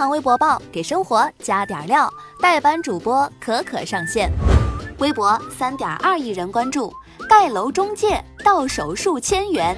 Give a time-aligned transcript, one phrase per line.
[0.00, 2.10] 堂微博报给生活加点料，
[2.40, 4.32] 代班主播可可上线。
[4.96, 6.90] 微博三点二亿人关注，
[7.28, 9.76] 盖楼中介到手数千元。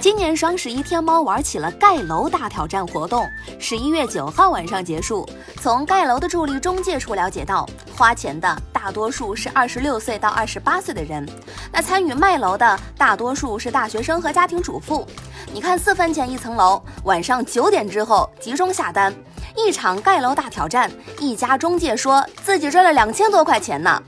[0.00, 3.28] 今年双十一，天猫玩起了盖楼大挑战活动，
[3.60, 5.28] 十一月九号晚上结束。
[5.60, 11.28] 从盖楼的助力中介处了解到，花钱的大多数是二十六岁到二十八岁的人，
[11.70, 15.06] 那参与卖楼的大多数是大学生和家庭主妇。
[15.52, 19.12] 你看，四分钱一层楼，晚上九点之后集中下单，
[19.58, 24.00] 一场盖楼大挑战，一家中介说自己赚了两千多块钱呢。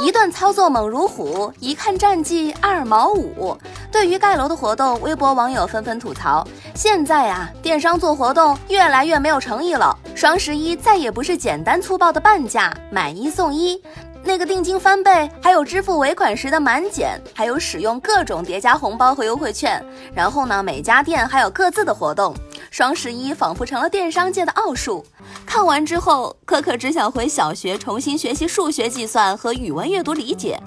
[0.00, 3.56] 一顿操作猛如虎，一看战绩二毛五。
[3.90, 9.96] 对于盖楼的活动，微博网友纷纷吐槽：现在啊，电商做活动越来越没有诚意了。
[10.14, 13.80] 双十一再也不是简单粗暴的半价买一送一，
[14.22, 19.82] 那个定金翻倍，还有支付尾款时的满减，还有使用各种叠加红包和优惠券。
[20.14, 22.34] 然后呢，每家店还有各自的活动。
[22.76, 25.02] 双十一仿佛成了电商界的奥数。
[25.46, 30.60] 看完之后，可可只想回小学重新学习数学计算和语文阅读理解。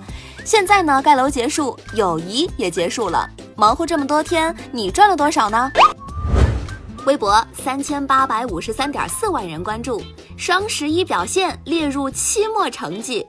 [0.44, 3.30] 现在呢，盖楼结束，友谊也结束了。
[3.56, 5.72] 忙活这么多天，你赚了多少呢？
[7.06, 10.02] 微博三千八百五十三点四万人关注，
[10.36, 13.24] 双十一表现列入期末成绩。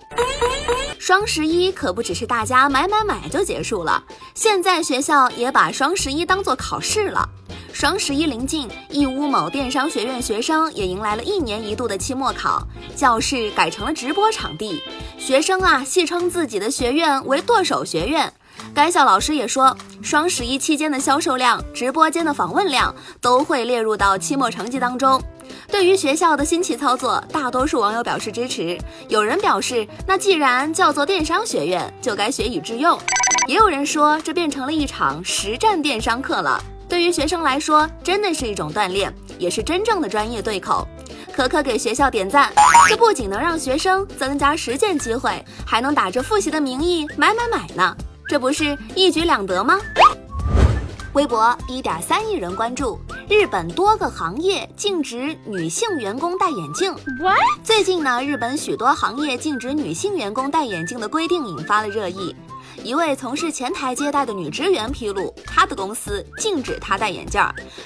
[0.99, 4.03] 双十一可不只是大家买买买就结束了，
[4.35, 7.29] 现在学校也把双十一当做考试了。
[7.73, 12.63] 双十一临近，义乌某电商学院学生也迎来了一年一度的期末考，
[12.95, 14.83] 教室改成了直播场地。
[15.19, 18.33] 学生啊，戏称自己的学院为“剁手学院”。
[18.75, 25.23] 该校老师也说，双十一期间的销售量、直播间的访问量都会列入到期末成绩当中。
[25.69, 28.79] 对于学校的新奇操作，大多数网友表示支持。
[29.09, 32.99] 有人表示，那既然叫做电商学院，就该学以致用。
[33.47, 36.63] 也有人说，这变成了一场实战电商课了。
[36.91, 40.87] 对于学生来说，真的是一种锻炼，也是真正的专业对口。
[41.33, 42.53] 可可给学校点赞，
[42.89, 49.79] 这不仅能让学生增加实践机会，还能打着复习的名义买买买呢，这不是一举两得吗？
[51.13, 52.99] 微博一点三亿人关注，
[53.29, 56.93] 日本多个行业禁止女性员工戴眼镜。
[57.63, 62.35] 最近呢，日本许多行业禁止女性员工戴眼镜的规定引发了热议。
[62.83, 67.43] 一位从事前台接待的女职员披露，她的公司禁止她戴眼镜，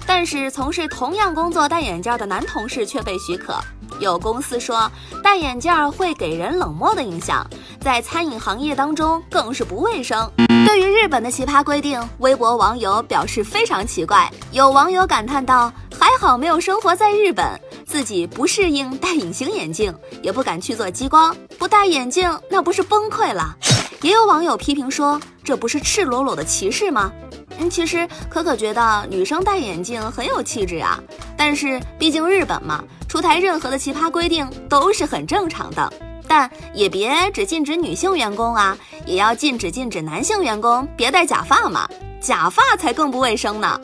[0.06, 3.58] 但是从事同样工作戴眼镜的男同事却被许可。
[4.00, 4.90] 有公司说
[5.22, 7.46] 戴眼镜会给人冷漠的印象，
[7.80, 10.30] 在餐饮行业当中更是不卫生。
[10.66, 14.30] 对于日本的奇葩规定，微博网友表示非常奇怪。
[14.52, 23.56] 有网友感叹道：“还好没有生活在日本，自己不适应戴隐形眼镜，也不敢去做激光，不戴眼镜那不是崩溃了。”
[24.04, 27.10] 也有网友批评说：“这不是赤裸裸的歧视吗？”
[27.58, 31.02] 嗯，其实可可觉得女生戴眼镜很有气质啊。
[31.38, 35.90] 但是毕竟日本嘛，出台任何的奇葩规定都是很正常的。
[36.28, 38.76] 但也别只禁止女性员工啊，
[39.06, 41.88] 也要禁止禁止男性员工别戴假发嘛，
[42.20, 43.80] 假发才更不卫生呢。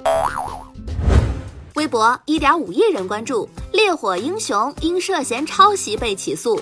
[1.77, 3.49] 微博一点五亿人关注。
[3.73, 6.61] 烈火英雄因涉嫌抄袭被起诉。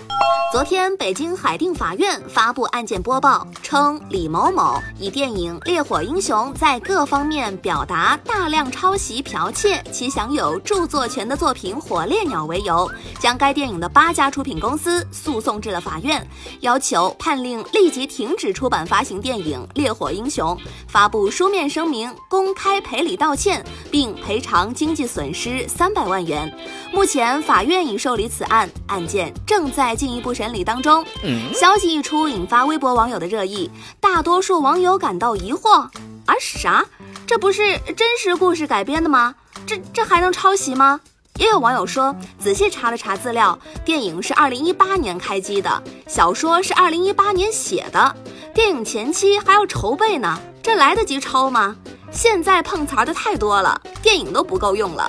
[0.50, 16.26] 昨天，北京海淀法院发布案件播报，称李某某以电影《烈火英雄》在各方面表达大量抄袭剽窃其享有著作权的作品《火烈鸟》为由，将该电影的八家出品公司诉讼至了法院，
[16.60, 20.56] 要求判令立即停止出版发行电影《烈火英雄》，
[20.88, 26.50] 发布书面声明，公开赔礼道歉，并赔偿经济损失三百万元。
[26.98, 31.06] 目前法院已受理此案，案件正在进一步审理当中。
[31.54, 33.70] 消息一出，引发微博网友的热议，
[34.00, 35.82] 大多数网友感到疑惑：
[36.26, 36.84] 啊啥？
[37.24, 39.36] 这不是真实故事改编的吗？
[39.64, 40.98] 这这还能抄袭吗？
[41.36, 48.16] 也有网友说，仔细查了查资料，电影是二零一八年开机的，小说是二零一八年写的，
[48.52, 51.76] 电影前期还要筹备呢，这来得及抄吗？
[52.10, 55.08] 现在碰瓷儿的太多了，电影都不够用了。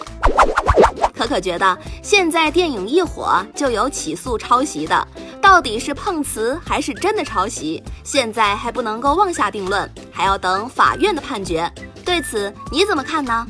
[1.19, 5.07] 可可觉得，现在电影一火就有起诉抄袭的，
[5.41, 7.83] 到底是碰瓷还是真的抄袭？
[8.05, 11.69] 现在还不能够妄下定论，还要等法院的判决。
[12.05, 13.45] 对此你怎么看呢？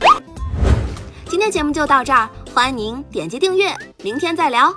[1.28, 3.72] 今天节目就到这儿，欢迎您点击订阅，
[4.02, 4.74] 明天再聊。